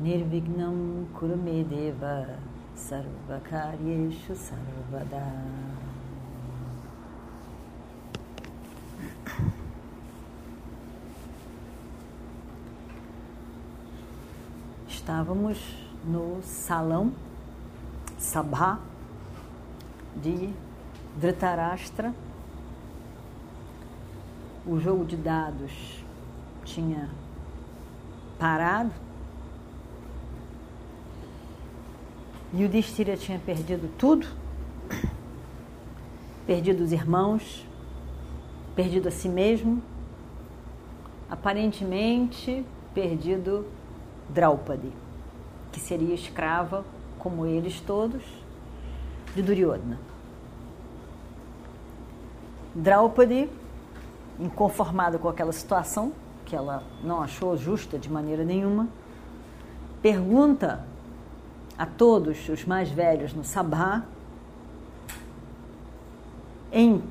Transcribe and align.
Nirvignam 0.00 1.06
Kurumedeva 1.14 2.38
Sarvakaryeshu 2.74 4.34
Sarvada 4.34 5.22
Estávamos 14.88 15.58
no 16.04 16.40
salão 16.42 17.12
Sabha 18.18 18.78
de 20.16 20.52
Dhritarashtra. 21.16 22.14
O 24.66 24.78
jogo 24.78 25.04
de 25.04 25.16
dados 25.16 26.04
tinha 26.64 27.10
parado 28.38 28.92
e 32.52 32.64
o 32.64 32.68
Destira 32.68 33.16
tinha 33.16 33.38
perdido 33.38 33.90
tudo, 33.96 34.26
perdido 36.46 36.84
os 36.84 36.92
irmãos, 36.92 37.66
perdido 38.76 39.08
a 39.08 39.10
si 39.10 39.28
mesmo, 39.28 39.82
aparentemente 41.30 42.64
perdido 42.92 43.66
Draupadi, 44.28 44.92
que 45.70 45.80
seria 45.80 46.14
escrava, 46.14 46.84
como 47.18 47.46
eles 47.46 47.80
todos, 47.80 48.22
de 49.34 49.42
Duryodhana. 49.42 49.98
Draupadi, 52.74 53.48
inconformada 54.38 55.18
com 55.18 55.28
aquela 55.28 55.52
situação, 55.52 56.12
que 56.44 56.54
ela 56.54 56.82
não 57.02 57.22
achou 57.22 57.56
justa 57.56 57.98
de 57.98 58.10
maneira 58.10 58.44
nenhuma, 58.44 58.88
pergunta 60.02 60.91
a 61.82 61.86
todos 61.86 62.48
os 62.48 62.64
mais 62.64 62.90
velhos 62.90 63.34
no 63.34 63.42
Sabha, 63.42 64.04
em 66.72 67.02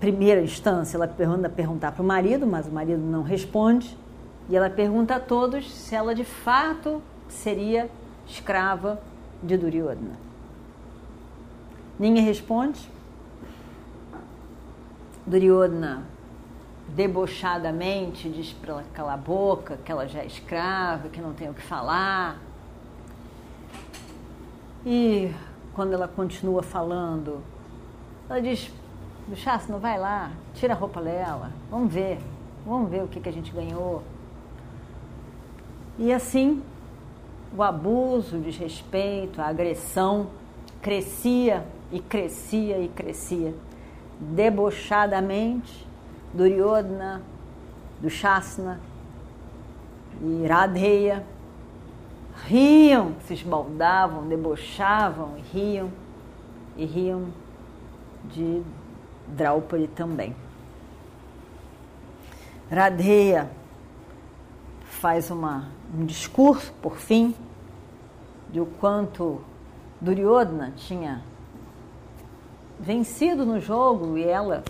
primeira 0.00 0.40
instância, 0.40 0.96
ela 0.96 1.06
pergunta 1.06 1.50
perguntar 1.50 1.92
para 1.92 2.02
o 2.02 2.06
marido, 2.06 2.46
mas 2.46 2.66
o 2.66 2.70
marido 2.70 3.02
não 3.02 3.22
responde. 3.22 3.94
E 4.48 4.56
ela 4.56 4.70
pergunta 4.70 5.16
a 5.16 5.20
todos 5.20 5.70
se 5.70 5.94
ela 5.94 6.14
de 6.14 6.24
fato 6.24 7.02
seria 7.28 7.90
escrava 8.26 8.98
de 9.42 9.58
Duryodhana. 9.58 10.16
Ninguém 11.98 12.24
responde. 12.24 12.80
Duryodhana 15.26 16.02
debochadamente 16.88 18.30
diz 18.30 18.54
para 18.54 18.72
ela 18.72 18.84
calar 18.94 19.14
a 19.14 19.18
boca, 19.18 19.78
que 19.84 19.92
ela 19.92 20.08
já 20.08 20.20
é 20.20 20.26
escrava, 20.26 21.10
que 21.10 21.20
não 21.20 21.34
tem 21.34 21.50
o 21.50 21.54
que 21.54 21.62
falar. 21.62 22.51
E 24.84 25.32
quando 25.74 25.92
ela 25.92 26.08
continua 26.08 26.62
falando, 26.62 27.40
ela 28.28 28.40
diz: 28.40 28.72
Chassa, 29.34 29.72
não 29.72 29.78
vai 29.78 29.98
lá, 29.98 30.32
tira 30.54 30.74
a 30.74 30.76
roupa 30.76 31.00
dela, 31.00 31.52
vamos 31.70 31.92
ver, 31.92 32.18
vamos 32.66 32.90
ver 32.90 33.02
o 33.02 33.08
que, 33.08 33.20
que 33.20 33.28
a 33.28 33.32
gente 33.32 33.52
ganhou. 33.52 34.02
E 35.98 36.12
assim, 36.12 36.62
o 37.56 37.62
abuso, 37.62 38.36
o 38.36 38.40
desrespeito, 38.40 39.40
a 39.40 39.46
agressão 39.46 40.28
crescia 40.80 41.64
e 41.92 42.00
crescia 42.00 42.78
e 42.78 42.88
crescia. 42.88 43.54
Debochadamente, 44.18 45.86
Duryodhana, 46.34 47.22
Dushasana 48.00 48.80
e 50.20 50.46
Radheya 50.46 51.24
riam, 52.34 53.14
se 53.26 53.34
esbaldavam, 53.34 54.26
debochavam 54.26 55.36
e 55.38 55.40
riam, 55.40 55.92
e 56.76 56.84
riam 56.84 57.28
de 58.24 58.62
Draupadi 59.28 59.88
também. 59.88 60.34
Radheya 62.70 63.50
faz 64.84 65.30
uma, 65.30 65.68
um 65.94 66.04
discurso, 66.06 66.72
por 66.80 66.96
fim, 66.96 67.34
de 68.50 68.60
o 68.60 68.66
quanto 68.66 69.40
Duryodhana 70.00 70.72
tinha 70.76 71.22
vencido 72.78 73.46
no 73.46 73.60
jogo 73.60 74.18
e 74.18 74.24
ela 74.24 74.64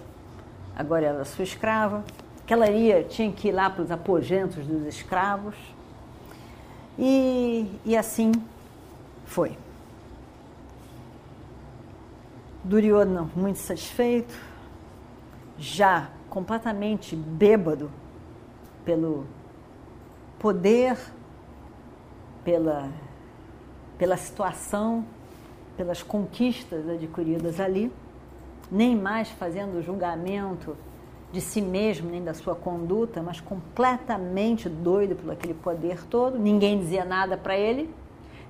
agora 0.76 1.06
era 1.06 1.24
sua 1.24 1.44
escrava, 1.44 2.04
que 2.46 2.52
ela 2.52 2.66
tinha 3.08 3.30
que 3.32 3.48
ir 3.48 3.52
lá 3.52 3.70
para 3.70 3.82
os 3.82 3.90
aposentos 3.90 4.66
dos 4.66 4.84
escravos. 4.86 5.54
E, 6.98 7.66
e 7.84 7.96
assim 7.96 8.32
foi. 9.24 9.56
Duryodhana 12.64 13.28
muito 13.34 13.58
satisfeito, 13.58 14.38
já 15.58 16.10
completamente 16.28 17.16
bêbado 17.16 17.90
pelo 18.84 19.26
poder, 20.38 20.96
pela, 22.44 22.88
pela 23.98 24.16
situação, 24.16 25.04
pelas 25.76 26.02
conquistas 26.02 26.88
adquiridas 26.88 27.58
ali, 27.58 27.92
nem 28.70 28.96
mais 28.96 29.28
fazendo 29.28 29.82
julgamento 29.82 30.76
de 31.32 31.40
si 31.40 31.62
mesmo 31.62 32.10
nem 32.10 32.22
da 32.22 32.34
sua 32.34 32.54
conduta, 32.54 33.22
mas 33.22 33.40
completamente 33.40 34.68
doido 34.68 35.16
por 35.16 35.32
aquele 35.32 35.54
poder 35.54 36.04
todo. 36.06 36.38
Ninguém 36.38 36.78
dizia 36.78 37.06
nada 37.06 37.38
para 37.38 37.56
ele, 37.56 37.92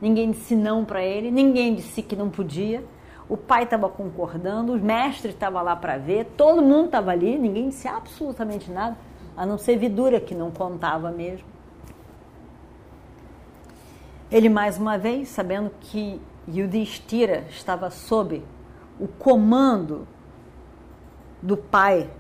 ninguém 0.01 0.33
disse 0.33 0.57
não 0.57 0.85
para 0.85 1.03
ele, 1.03 1.31
ninguém 1.31 1.77
disse 1.77 2.03
que 2.03 2.17
não 2.17 2.29
podia. 2.29 2.85
O 3.29 3.37
pai 3.37 3.63
estava 3.63 3.89
concordando, 3.89 4.73
o 4.73 4.79
mestre 4.79 5.31
estava 5.31 5.63
lá 5.63 5.77
para 5.77 5.97
ver, 5.97 6.33
todo 6.37 6.61
mundo 6.61 6.87
estava 6.87 7.13
ali, 7.13 7.39
ninguém 7.39 7.69
disse 7.69 7.87
absolutamente 7.87 8.69
nada, 8.69 8.97
a 9.37 9.47
não 9.47 9.57
ser 9.57 9.77
Vidura 9.79 10.21
que 10.21 10.35
não 10.35 10.51
contava 10.51 11.13
mesmo. 11.13 11.47
Ele 14.29 14.49
mais 14.49 14.77
uma 14.77 14.99
vez, 14.99 15.29
sabendo 15.29 15.71
que 15.81 16.21
Yudhishthira 16.49 17.45
estava 17.49 17.91
sob 17.91 18.43
o 18.99 19.07
comando 19.07 20.07
do 21.41 21.57
pai 21.57 22.11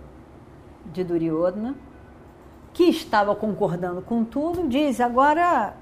de 0.87 1.05
Duryodhana, 1.05 1.75
que 2.73 2.85
estava 2.85 3.35
concordando 3.35 4.03
com 4.03 4.25
tudo, 4.25 4.69
diz: 4.69 5.01
Agora, 5.01 5.75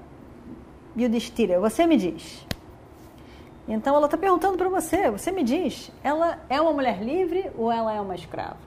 Yudhishthira, 0.97 1.59
você 1.59 1.87
me 1.87 1.97
diz. 1.97 2.45
Então 3.67 3.95
ela 3.95 4.05
está 4.05 4.17
perguntando 4.17 4.57
para 4.57 4.69
você: 4.69 5.09
Você 5.09 5.31
me 5.31 5.43
diz, 5.43 5.91
ela 6.03 6.39
é 6.49 6.59
uma 6.59 6.73
mulher 6.73 7.01
livre 7.01 7.49
ou 7.57 7.71
ela 7.71 7.93
é 7.93 8.01
uma 8.01 8.15
escrava? 8.15 8.57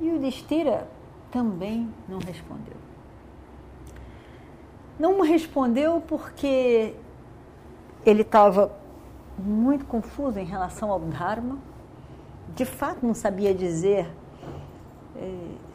E 0.00 0.06
Yudhishthira 0.06 0.88
também 1.30 1.92
não 2.08 2.18
respondeu. 2.18 2.76
Não 4.98 5.20
respondeu 5.20 6.02
porque 6.06 6.94
ele 8.04 8.22
estava 8.22 8.72
muito 9.38 9.84
confuso 9.84 10.38
em 10.38 10.44
relação 10.44 10.90
ao 10.90 10.98
Dharma, 10.98 11.58
de 12.54 12.64
fato 12.64 13.06
não 13.06 13.14
sabia 13.14 13.54
dizer 13.54 14.10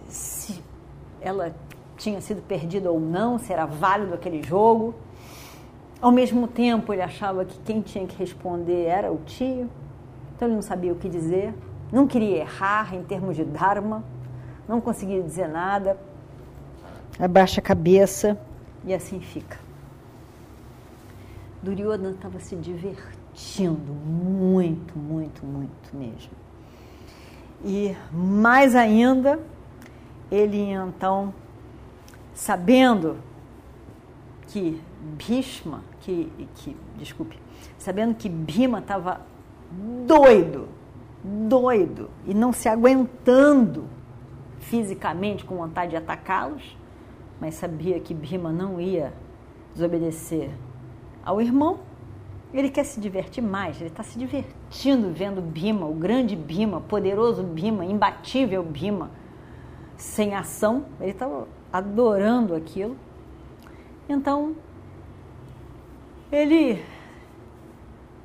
se 0.08 0.64
ela 1.22 1.54
tinha 1.98 2.20
sido 2.22 2.42
perdida 2.42 2.92
ou 2.92 3.00
não, 3.00 3.38
se 3.38 3.52
era 3.52 3.66
válido 3.66 4.14
aquele 4.14 4.44
jogo. 4.44 4.94
Ao 6.02 6.12
mesmo 6.12 6.48
tempo, 6.48 6.92
ele 6.92 7.02
achava 7.02 7.46
que 7.46 7.58
quem 7.60 7.82
tinha 7.82 8.06
que 8.06 8.18
responder 8.18 8.86
era 8.86 9.12
o 9.12 9.18
tio, 9.26 9.70
então 10.36 10.48
ele 10.48 10.56
não 10.56 10.62
sabia 10.62 10.92
o 10.92 10.96
que 10.96 11.08
dizer, 11.08 11.54
não 11.92 12.06
queria 12.06 12.40
errar 12.40 12.94
em 12.94 13.04
termos 13.04 13.36
de 13.36 13.46
Dharma, 13.46 14.04
não 14.68 14.82
conseguia 14.82 15.22
dizer 15.24 15.48
nada, 15.48 15.98
abaixa 17.18 17.62
a 17.62 17.64
cabeça 17.64 18.38
e 18.84 18.94
assim 18.94 19.20
fica. 19.22 19.58
Duryodhana 21.62 22.10
estava 22.10 22.40
se 22.42 22.58
divertindo 22.58 23.94
muito, 23.94 24.98
muito, 24.98 25.46
muito 25.46 25.96
mesmo. 25.96 26.43
E 27.64 27.96
mais 28.12 28.76
ainda, 28.76 29.40
ele 30.30 30.60
então, 30.72 31.34
sabendo 32.34 33.18
que 34.48 34.82
Bhishma, 35.18 35.82
que, 36.02 36.32
que 36.56 36.76
desculpe, 36.98 37.40
sabendo 37.78 38.16
que 38.16 38.28
Bhima 38.28 38.80
estava 38.80 39.22
doido, 40.06 40.68
doido 41.24 42.10
e 42.26 42.34
não 42.34 42.52
se 42.52 42.68
aguentando 42.68 43.86
fisicamente 44.60 45.46
com 45.46 45.56
vontade 45.56 45.92
de 45.92 45.98
atacá-los, 45.98 46.78
mas 47.40 47.56
sabia 47.56 48.00
que 48.00 48.14
Bhima 48.14 48.52
não 48.52 48.80
ia 48.80 49.14
desobedecer 49.74 50.52
ao 51.26 51.42
irmão, 51.42 51.80
ele 52.54 52.70
quer 52.70 52.84
se 52.84 53.00
divertir 53.00 53.44
mais, 53.44 53.78
ele 53.82 53.90
está 53.90 54.04
se 54.04 54.18
divertindo 54.18 55.12
vendo 55.12 55.42
Bima, 55.42 55.88
o 55.88 55.94
grande 55.94 56.36
Bima, 56.36 56.80
poderoso 56.82 57.42
Bima, 57.42 57.84
imbatível 57.84 58.64
Bima, 58.64 59.10
sem 59.98 60.36
ação, 60.36 60.86
ele 61.02 61.12
está 61.12 61.28
adorando 61.72 62.54
aquilo. 62.54 62.96
Então, 64.08 64.56
ele 66.32 66.84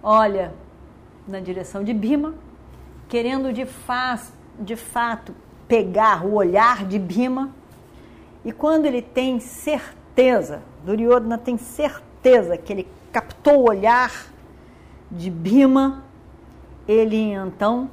olha 0.03 0.53
na 1.27 1.41
direção 1.41 1.83
de 1.83 1.95
Bima, 1.95 2.35
querendo 3.09 3.53
de, 3.53 3.65
fa 3.65 4.21
de 4.59 4.77
fato 4.77 5.35
pegar 5.67 6.27
o 6.27 6.35
olhar 6.35 6.85
de 6.85 6.99
Bima, 6.99 7.55
e 8.45 8.53
quando 8.53 8.87
ele 8.87 9.01
tem 9.03 9.41
certeza, 9.41 10.63
Duryodhana 10.85 11.39
tem 11.39 11.57
certeza 11.57 12.57
que 12.57 12.73
ele 12.73 12.98
captou 13.13 13.61
o 13.61 13.69
olhar 13.69 14.13
de 15.11 15.31
Bima, 15.31 16.05
ele 16.87 17.33
então 17.33 17.91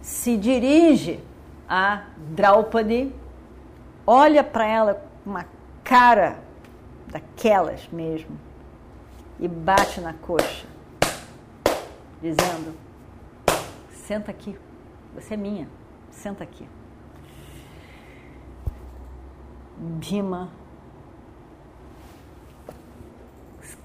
se 0.00 0.36
dirige 0.36 1.20
a 1.68 2.04
Draupadi, 2.16 3.14
olha 4.06 4.42
para 4.42 4.66
ela 4.66 4.94
com 4.94 5.30
uma 5.30 5.46
cara 5.84 6.38
daquelas 7.08 7.88
mesmo 7.88 8.38
e 9.38 9.46
bate 9.46 10.00
na 10.00 10.14
coxa, 10.14 10.66
dizendo: 12.20 12.74
Senta 13.90 14.30
aqui, 14.30 14.58
você 15.14 15.34
é 15.34 15.36
minha, 15.36 15.68
senta 16.10 16.42
aqui. 16.42 16.66
Bima 19.76 20.50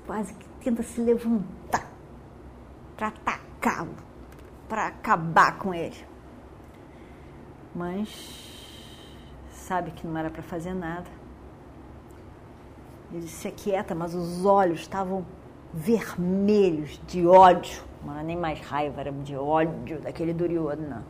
quase 0.05 0.33
que 0.33 0.47
tenta 0.63 0.83
se 0.83 1.01
levantar 1.01 1.87
para 2.95 3.07
atacá-lo, 3.07 3.95
para 4.67 4.87
acabar 4.87 5.57
com 5.57 5.73
ele. 5.73 6.05
Mas 7.75 8.09
sabe 9.49 9.91
que 9.91 10.05
não 10.05 10.17
era 10.17 10.29
para 10.29 10.43
fazer 10.43 10.73
nada. 10.73 11.09
Ele 13.11 13.27
se 13.27 13.47
aquieta, 13.47 13.93
mas 13.93 14.13
os 14.13 14.45
olhos 14.45 14.81
estavam 14.81 15.25
vermelhos 15.73 16.99
de 17.07 17.25
ódio. 17.25 17.83
Não 18.03 18.13
era 18.13 18.23
nem 18.23 18.37
mais 18.37 18.59
raiva, 18.59 19.01
era 19.01 19.11
de 19.11 19.35
ódio 19.35 19.99
daquele 20.01 20.33
Duryodhana. 20.33 21.05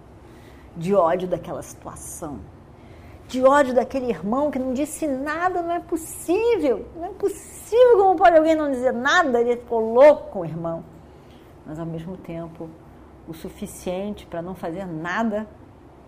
De 0.75 0.93
ódio 0.93 1.27
daquela 1.27 1.61
situação 1.61 2.39
de 3.33 3.41
ódio 3.43 3.73
daquele 3.73 4.11
irmão 4.11 4.51
que 4.51 4.59
não 4.59 4.73
disse 4.73 5.07
nada, 5.07 5.63
não 5.63 5.71
é 5.71 5.79
possível, 5.79 6.87
não 6.95 7.05
é 7.05 7.09
possível, 7.09 7.97
como 7.97 8.15
pode 8.15 8.37
alguém 8.37 8.53
não 8.53 8.69
dizer 8.69 8.93
nada? 8.93 9.41
Ele 9.41 9.57
ficou 9.57 9.91
louco 9.91 10.29
com 10.29 10.41
o 10.41 10.45
irmão, 10.45 10.85
mas 11.65 11.79
ao 11.79 11.85
mesmo 11.85 12.15
tempo 12.15 12.69
o 13.27 13.33
suficiente 13.33 14.27
para 14.27 14.39
não 14.39 14.53
fazer 14.53 14.85
nada 14.85 15.47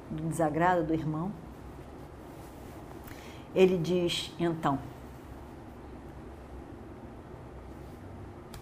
do 0.07 0.21
desagrado 0.29 0.83
do 0.83 0.93
irmão. 0.93 1.31
Ele 3.55 3.79
diz 3.79 4.31
então: 4.39 4.77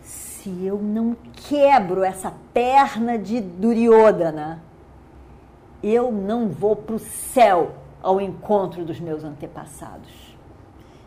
se 0.02 0.64
eu 0.66 0.78
não 0.78 1.18
quebro 1.34 2.02
essa 2.02 2.34
perna 2.54 3.20
de 3.20 3.42
Duryodhana, 3.42 4.64
eu 5.84 6.14
não 6.14 6.48
vou 6.48 6.78
para 6.78 6.96
o 6.96 7.00
céu 7.00 7.83
ao 8.04 8.20
encontro 8.20 8.84
dos 8.84 9.00
meus 9.00 9.24
antepassados. 9.24 10.38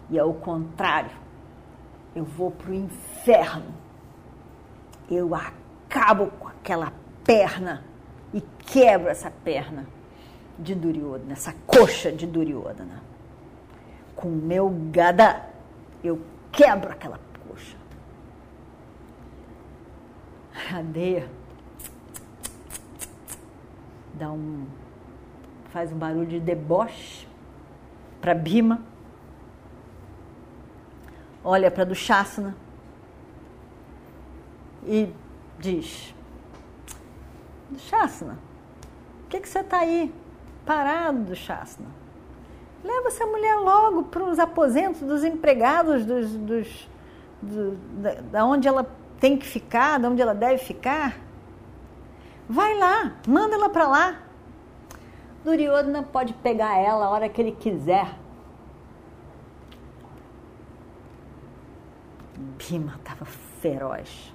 E 0.09 0.19
ao 0.19 0.33
contrário, 0.33 1.11
eu 2.15 2.25
vou 2.25 2.51
para 2.51 2.71
o 2.71 2.75
inferno. 2.75 3.75
Eu 5.11 5.35
acabo 5.35 6.29
com 6.39 6.49
aquela 6.49 6.93
perna 7.23 7.85
e 8.33 8.41
quebro 8.41 9.09
essa 9.09 9.31
perna 9.31 9.87
de 10.59 10.75
Duryodhana, 10.75 11.35
essa 11.35 11.55
coxa 11.67 12.11
de 12.11 12.27
Duryodhana. 12.27 13.03
Com 14.15 14.29
o 14.29 14.37
meu 14.37 14.71
gada, 14.91 15.45
eu 16.03 16.21
quebro 16.51 16.91
aquela 16.91 17.21
coxa. 17.47 17.77
Radeia 20.53 21.29
dá 24.15 24.33
um 24.33 24.67
faz 25.77 25.93
um 25.93 25.99
barulho 25.99 26.27
de 26.27 26.41
deboche 26.41 27.29
para 28.19 28.33
Bima. 28.33 28.81
Olha 31.45 31.71
para 31.71 31.85
Dushasana 31.85 32.57
e 34.87 35.13
diz: 35.59 36.15
Dushasana, 37.69 38.39
por 39.21 39.29
que, 39.29 39.41
que 39.41 39.47
você 39.47 39.59
está 39.59 39.81
aí 39.81 40.11
parado, 40.65 41.25
Dushasana? 41.25 41.91
Leva 42.83 43.09
essa 43.09 43.27
mulher 43.27 43.57
logo 43.57 44.05
para 44.05 44.25
os 44.25 44.39
aposentos 44.39 45.03
dos 45.03 45.25
empregados, 45.25 46.07
dos, 46.07 46.31
dos, 46.39 46.89
do, 47.43 47.73
da, 48.01 48.15
da 48.23 48.45
onde 48.47 48.67
ela 48.67 48.91
tem 49.21 49.37
que 49.37 49.45
ficar, 49.45 49.99
da 49.99 50.09
onde 50.09 50.23
ela 50.23 50.35
deve 50.35 50.57
ficar. 50.57 51.19
Vai 52.49 52.79
lá, 52.79 53.13
manda 53.29 53.57
ela 53.57 53.69
para 53.69 53.87
lá. 53.87 54.26
Duryodhana 55.47 56.03
pode 56.03 56.33
pegar 56.33 56.77
ela 56.77 57.07
a 57.07 57.09
hora 57.09 57.29
que 57.29 57.41
ele 57.41 57.53
quiser. 57.53 58.19
Bhima 62.59 62.97
estava 62.97 63.25
feroz. 63.25 64.35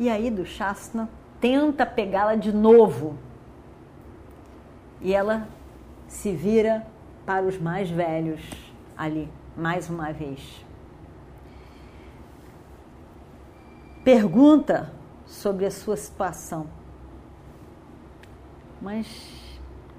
E 0.00 0.08
aí 0.08 0.30
Dushasana 0.30 1.10
tenta 1.42 1.84
pegá-la 1.84 2.36
de 2.36 2.54
novo. 2.54 3.18
E 5.02 5.12
ela 5.12 5.46
se 6.08 6.32
vira 6.32 6.86
para 7.26 7.44
os 7.44 7.58
mais 7.58 7.90
velhos 7.90 8.40
ali, 8.96 9.28
mais 9.54 9.90
uma 9.90 10.10
vez. 10.10 10.64
Pergunta 14.02 14.90
sobre 15.26 15.66
a 15.66 15.70
sua 15.70 15.98
situação 15.98 16.66
mas 18.84 19.06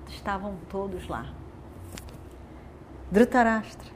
estavam 0.07 0.53
todos 0.69 1.07
lá. 1.07 1.25
Dhritarashtra, 3.11 3.91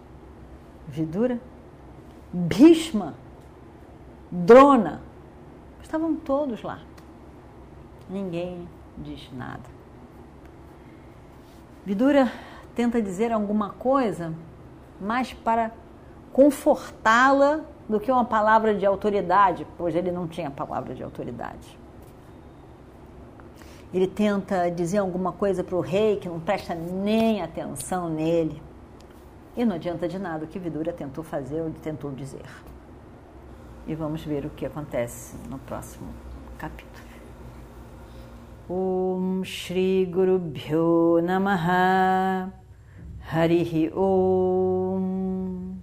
Vidura, 0.88 1.40
Bhishma, 2.34 3.14
Drona, 4.32 5.02
estavam 5.84 6.16
todos 6.16 6.64
lá. 6.64 6.80
Ninguém 8.10 8.68
diz 8.98 9.32
nada. 9.32 9.70
Vidura 11.86 12.32
tenta 12.74 13.00
dizer 13.00 13.32
alguma 13.32 13.70
coisa, 13.70 14.34
mais 15.00 15.34
para 15.34 15.72
confortá-la 16.34 17.62
do 17.88 18.00
que 18.00 18.12
uma 18.12 18.26
palavra 18.26 18.74
de 18.74 18.88
autoridade, 18.88 19.68
pois 19.78 19.96
ele 19.96 20.12
não 20.12 20.28
tinha 20.28 20.50
palavra 20.50 20.96
de 20.96 21.04
autoridade 21.04 21.79
ele 23.94 24.08
tenta 24.08 24.70
dizer 24.70 25.00
alguma 25.00 25.32
coisa 25.32 25.64
para 25.64 25.76
o 25.76 25.82
rei 25.82 26.18
que 26.18 26.30
não 26.30 26.40
presta 26.40 26.76
nem 26.76 27.42
atenção 27.42 28.10
nele. 28.10 28.62
E 29.58 29.66
não 29.66 29.76
adianta 29.76 30.08
de 30.08 30.20
nada 30.20 30.46
o 30.46 30.48
que 30.48 30.60
Vidura 30.60 30.94
tentou 30.94 31.24
fazer 31.24 31.62
ou 31.62 31.72
tentou 31.72 32.12
dizer. 32.12 32.46
E 33.88 33.96
vamos 33.96 34.24
ver 34.24 34.46
o 34.46 34.50
que 34.52 34.66
acontece 34.66 35.36
no 35.50 35.58
próximo 35.58 36.08
capítulo. 36.58 37.10
Om 38.70 39.44
Shri 39.44 40.06
Guru 40.06 40.38
Bhyo 40.38 41.20
Namaha 41.24 42.54
Harihi 43.32 43.92
Om 43.96 45.80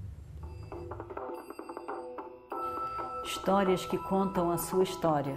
Histórias 3.25 3.84
que 3.86 3.98
contam 3.98 4.52
a 4.52 4.58
sua 4.58 4.84
história 4.84 5.36